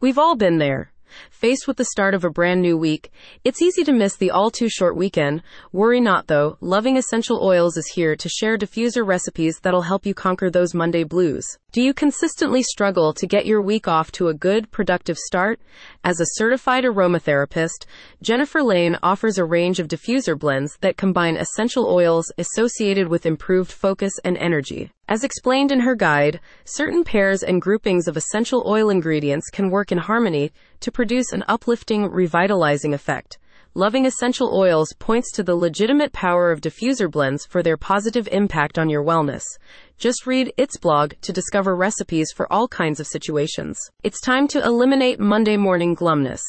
[0.00, 0.92] We've all been there.
[1.30, 3.12] Faced with the start of a brand new week,
[3.44, 5.42] it's easy to miss the all too short weekend.
[5.72, 10.14] Worry not though, Loving Essential Oils is here to share diffuser recipes that'll help you
[10.14, 11.44] conquer those Monday blues.
[11.72, 15.60] Do you consistently struggle to get your week off to a good, productive start?
[16.02, 17.84] As a certified aromatherapist,
[18.22, 23.70] Jennifer Lane offers a range of diffuser blends that combine essential oils associated with improved
[23.70, 24.92] focus and energy.
[25.10, 29.90] As explained in her guide, certain pairs and groupings of essential oil ingredients can work
[29.90, 33.36] in harmony to produce an uplifting, revitalizing effect.
[33.74, 38.78] Loving Essential Oils points to the legitimate power of diffuser blends for their positive impact
[38.78, 39.42] on your wellness.
[39.98, 43.80] Just read its blog to discover recipes for all kinds of situations.
[44.04, 46.42] It's time to eliminate Monday morning glumness.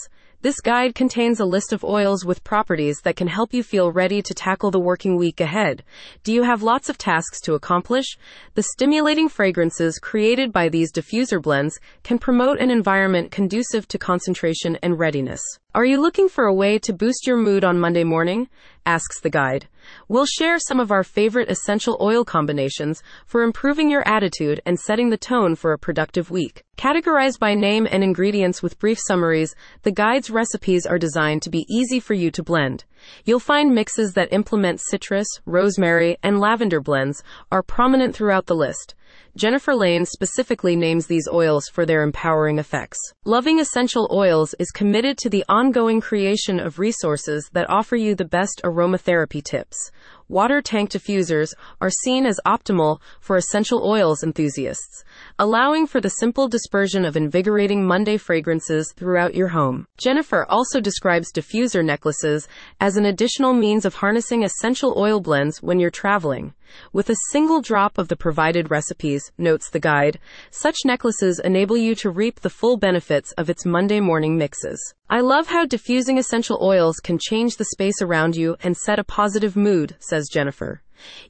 [0.44, 4.24] This guide contains a list of oils with properties that can help you feel ready
[4.24, 5.84] to tackle the working week ahead.
[6.24, 8.18] Do you have lots of tasks to accomplish?
[8.56, 14.80] The stimulating fragrances created by these diffuser blends can promote an environment conducive to concentration
[14.82, 15.42] and readiness.
[15.76, 18.50] Are you looking for a way to boost your mood on Monday morning?
[18.86, 19.68] Asks the guide.
[20.08, 25.10] We'll share some of our favorite essential oil combinations for improving your attitude and setting
[25.10, 26.64] the tone for a productive week.
[26.78, 31.66] Categorized by name and ingredients with brief summaries, the guide's recipes are designed to be
[31.70, 32.86] easy for you to blend.
[33.26, 38.96] You'll find mixes that implement citrus, rosemary, and lavender blends are prominent throughout the list.
[39.36, 42.98] Jennifer Lane specifically names these oils for their empowering effects.
[43.26, 48.26] Loving Essential Oils is committed to the ongoing creation of resources that offer you the
[48.26, 49.92] best aromatherapy tips.
[50.32, 55.04] Water tank diffusers are seen as optimal for essential oils enthusiasts,
[55.38, 59.88] allowing for the simple dispersion of invigorating Monday fragrances throughout your home.
[59.98, 62.48] Jennifer also describes diffuser necklaces
[62.80, 66.54] as an additional means of harnessing essential oil blends when you're traveling.
[66.94, 70.18] With a single drop of the provided recipes, notes the guide,
[70.50, 74.94] such necklaces enable you to reap the full benefits of its Monday morning mixes.
[75.14, 79.04] I love how diffusing essential oils can change the space around you and set a
[79.04, 80.82] positive mood, says Jennifer.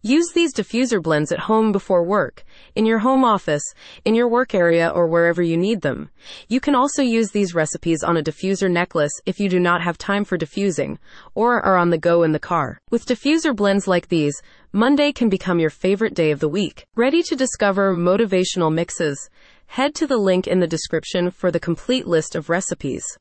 [0.04, 2.44] Use these diffuser blends at home before work,
[2.76, 3.64] in your home office,
[4.06, 6.12] in your work area, or wherever you need them.
[6.48, 9.98] You can also use these recipes on a diffuser necklace if you do not have
[9.98, 11.00] time for diffusing,
[11.34, 12.78] or are on the go in the car.
[12.92, 14.40] With diffuser blends like these,
[14.72, 16.86] Monday can become your favorite day of the week.
[16.96, 19.28] Ready to discover motivational mixes?
[19.66, 23.18] Head to the link in the description for the complete list of recipes.